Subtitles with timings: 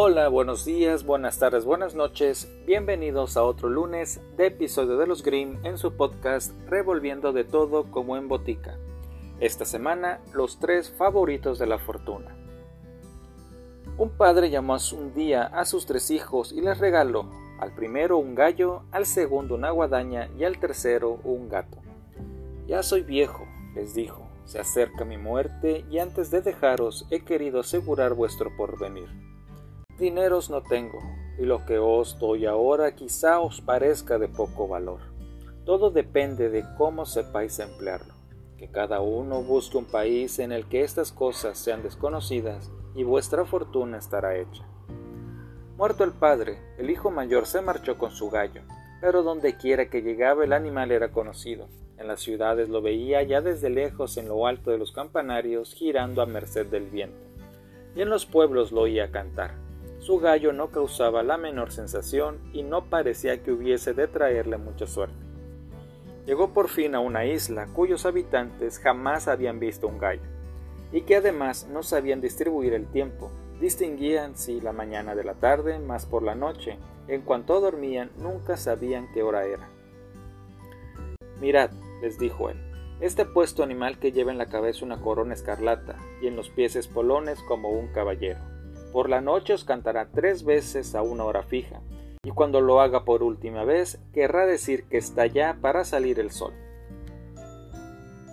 [0.00, 2.48] Hola, buenos días, buenas tardes, buenas noches.
[2.64, 7.90] Bienvenidos a otro lunes de episodio de los Grimm en su podcast Revolviendo de todo
[7.90, 8.78] como en botica.
[9.40, 12.36] Esta semana, los tres favoritos de la fortuna.
[13.96, 17.28] Un padre llamó un día a sus tres hijos y les regaló
[17.58, 21.78] al primero un gallo, al segundo una guadaña y al tercero un gato.
[22.68, 27.58] Ya soy viejo, les dijo, se acerca mi muerte y antes de dejaros he querido
[27.58, 29.08] asegurar vuestro porvenir.
[29.98, 31.00] Dineros no tengo,
[31.38, 35.00] y lo que os doy ahora quizá os parezca de poco valor.
[35.64, 38.14] Todo depende de cómo sepáis emplearlo.
[38.56, 43.44] Que cada uno busque un país en el que estas cosas sean desconocidas y vuestra
[43.44, 44.64] fortuna estará hecha.
[45.76, 48.62] Muerto el padre, el hijo mayor se marchó con su gallo,
[49.00, 51.66] pero donde quiera que llegaba el animal era conocido.
[51.96, 56.22] En las ciudades lo veía ya desde lejos en lo alto de los campanarios girando
[56.22, 57.18] a merced del viento,
[57.96, 59.66] y en los pueblos lo oía cantar
[59.98, 64.86] su gallo no causaba la menor sensación y no parecía que hubiese de traerle mucha
[64.86, 65.16] suerte.
[66.26, 70.22] Llegó por fin a una isla cuyos habitantes jamás habían visto un gallo,
[70.92, 75.78] y que además no sabían distribuir el tiempo, distinguían si la mañana de la tarde,
[75.78, 79.68] más por la noche, en cuanto dormían nunca sabían qué hora era.
[81.40, 81.70] Mirad,
[82.02, 82.56] les dijo él,
[83.00, 86.76] este puesto animal que lleva en la cabeza una corona escarlata y en los pies
[86.76, 88.40] espolones como un caballero.
[88.92, 91.80] Por la noche os cantará tres veces a una hora fija,
[92.22, 96.30] y cuando lo haga por última vez querrá decir que está ya para salir el
[96.30, 96.52] sol.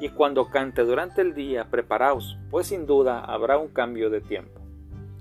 [0.00, 4.60] Y cuando cante durante el día, preparaos, pues sin duda habrá un cambio de tiempo.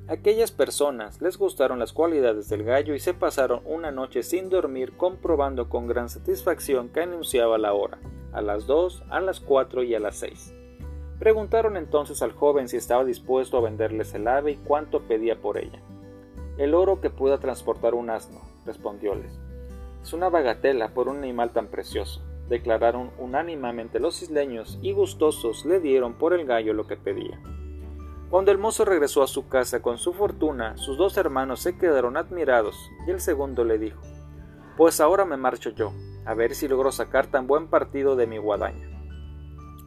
[0.08, 4.98] Aquellas personas les gustaron las cualidades del gallo y se pasaron una noche sin dormir
[4.98, 8.00] comprobando con gran satisfacción que anunciaba la hora,
[8.34, 10.54] a las dos, a las cuatro y a las seis.
[11.22, 15.60] Preguntaron entonces al joven si estaba dispuesto a venderles el ave y cuánto pedía por
[15.60, 15.80] ella.
[16.58, 19.40] El oro que pueda transportar un asno, respondióles.
[20.02, 25.80] Es una bagatela por un animal tan precioso, declararon unánimemente los isleños y gustosos le
[25.80, 27.40] dieron por el gallo lo que pedía.
[28.32, 32.18] Cuando el mozo regresó a su casa con su fortuna, sus dos hermanos se quedaron
[32.18, 34.02] admirados y el segundo le dijo,
[34.76, 35.94] Pues ahora me marcho yo,
[36.26, 38.90] a ver si logro sacar tan buen partido de mi guadaña.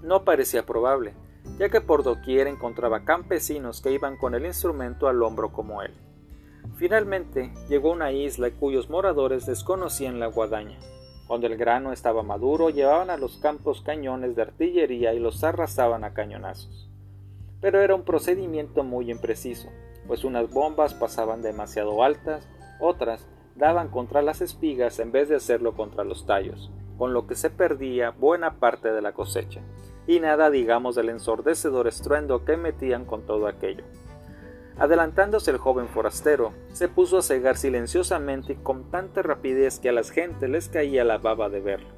[0.00, 1.15] No parecía probable,
[1.59, 5.94] ya que por doquier encontraba campesinos que iban con el instrumento al hombro como él.
[6.76, 10.78] Finalmente llegó a una isla cuyos moradores desconocían la guadaña.
[11.28, 16.04] Cuando el grano estaba maduro, llevaban a los campos cañones de artillería y los arrasaban
[16.04, 16.91] a cañonazos.
[17.60, 19.69] Pero era un procedimiento muy impreciso,
[20.06, 22.47] pues unas bombas pasaban demasiado altas,
[22.81, 27.37] otras daban contra las espigas en vez de hacerlo contra los tallos, con lo que
[27.37, 29.62] se perdía buena parte de la cosecha
[30.06, 33.84] y nada digamos del ensordecedor estruendo que metían con todo aquello.
[34.76, 40.10] Adelantándose el joven forastero, se puso a cegar silenciosamente con tanta rapidez que a las
[40.10, 41.88] gentes les caía la baba de verlo.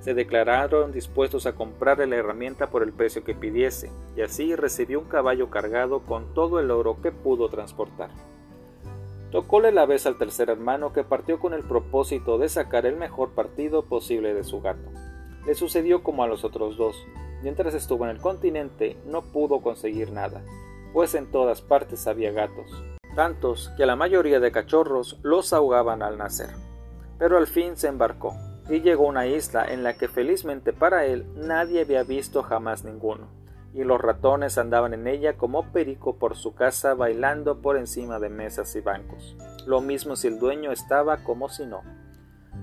[0.00, 5.00] Se declararon dispuestos a comprarle la herramienta por el precio que pidiese, y así recibió
[5.00, 8.10] un caballo cargado con todo el oro que pudo transportar.
[9.30, 13.30] Tocóle la vez al tercer hermano que partió con el propósito de sacar el mejor
[13.30, 14.90] partido posible de su gato.
[15.46, 16.96] Le sucedió como a los otros dos,
[17.42, 20.42] Mientras estuvo en el continente no pudo conseguir nada,
[20.92, 22.70] pues en todas partes había gatos,
[23.14, 26.50] tantos que la mayoría de cachorros los ahogaban al nacer.
[27.18, 28.34] Pero al fin se embarcó
[28.68, 32.84] y llegó a una isla en la que felizmente para él nadie había visto jamás
[32.84, 33.28] ninguno,
[33.72, 38.28] y los ratones andaban en ella como perico por su casa bailando por encima de
[38.28, 41.82] mesas y bancos, lo mismo si el dueño estaba como si no.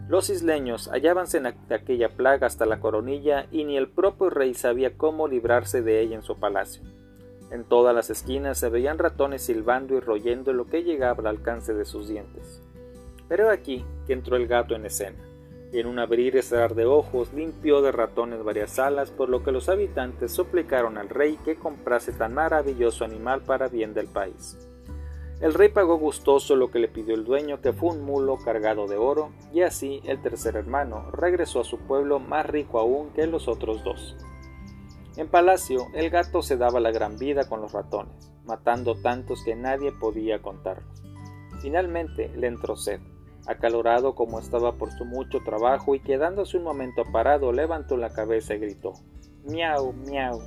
[0.07, 4.95] Los isleños hallábanse en aquella plaga hasta la coronilla y ni el propio rey sabía
[4.95, 6.83] cómo librarse de ella en su palacio.
[7.49, 11.73] En todas las esquinas se veían ratones silbando y royendo lo que llegaba al alcance
[11.73, 12.61] de sus dientes.
[13.27, 15.17] Pero aquí que entró el gato en escena,
[15.71, 19.43] y en un abrir y cerrar de ojos limpió de ratones varias salas, por lo
[19.43, 24.57] que los habitantes suplicaron al rey que comprase tan maravilloso animal para bien del país.
[25.41, 28.87] El rey pagó gustoso lo que le pidió el dueño, que fue un mulo cargado
[28.87, 33.27] de oro, y así el tercer hermano regresó a su pueblo más rico aún que
[33.27, 34.15] los otros dos.
[35.17, 39.55] En palacio, el gato se daba la gran vida con los ratones, matando tantos que
[39.55, 41.01] nadie podía contarlos.
[41.61, 42.99] Finalmente le entró sed.
[43.47, 48.55] Acalorado como estaba por su mucho trabajo y quedándose un momento parado, levantó la cabeza
[48.55, 48.93] y gritó:
[49.45, 50.41] Miau, miau.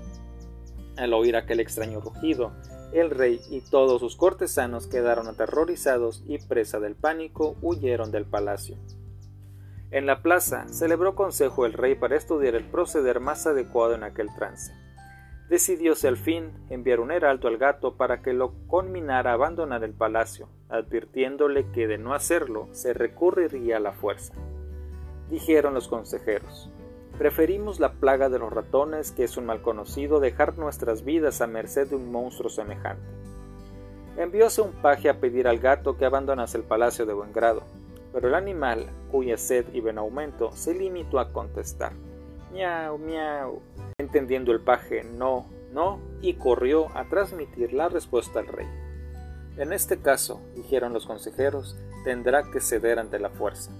[0.96, 2.52] Al oír aquel extraño rugido,
[2.93, 8.76] el rey y todos sus cortesanos quedaron aterrorizados y presa del pánico huyeron del palacio.
[9.90, 14.29] En la plaza celebró consejo el rey para estudiar el proceder más adecuado en aquel
[14.35, 14.73] trance.
[15.49, 19.94] decidióse al fin enviar un heraldo al gato para que lo conminara a abandonar el
[19.94, 24.35] palacio, advirtiéndole que de no hacerlo se recurriría a la fuerza.
[25.31, 26.70] Dijeron los consejeros,
[27.18, 31.46] preferimos la plaga de los ratones, que es un mal conocido, dejar nuestras vidas a
[31.46, 33.06] merced de un monstruo semejante.
[34.16, 37.62] Envióse un paje a pedir al gato que abandonase el palacio de buen grado,
[38.12, 41.92] pero el animal, cuya sed iba en aumento, se limitó a contestar
[42.52, 43.62] miau, miau,
[43.98, 48.66] entendiendo el paje no, no, y corrió a transmitir la respuesta al rey.
[49.56, 53.72] En este caso, dijeron los consejeros, tendrá que ceder ante la fuerza.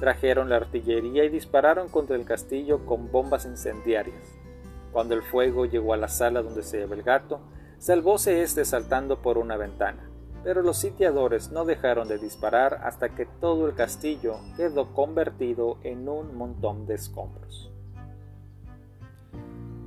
[0.00, 4.38] Trajeron la artillería y dispararon contra el castillo con bombas incendiarias.
[4.92, 7.40] Cuando el fuego llegó a la sala donde se lleva el gato,
[7.78, 10.10] salvóse éste saltando por una ventana
[10.44, 16.06] pero los sitiadores no dejaron de disparar hasta que todo el castillo quedó convertido en
[16.06, 17.72] un montón de escombros.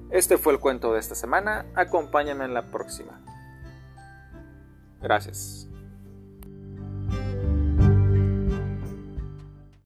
[0.09, 3.21] Este fue el cuento de esta semana, acompáñame en la próxima.
[4.99, 5.66] Gracias.